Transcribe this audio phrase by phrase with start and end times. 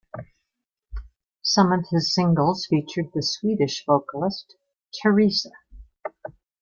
[1.43, 4.55] Some of his singles featured the Swedish vocalist
[4.99, 5.45] Therese.